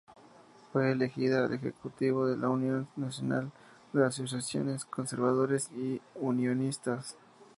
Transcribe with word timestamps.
Fue 0.73 0.91
elegida 0.91 1.45
al 1.45 1.53
ejecutivo 1.53 2.25
de 2.25 2.35
la 2.35 2.49
Unión 2.49 2.87
Nacional 2.95 3.51
de 3.93 4.03
Asociaciones 4.03 4.83
Conservadoras 4.83 5.69
y 5.73 6.01
Unionistas. 6.15 7.15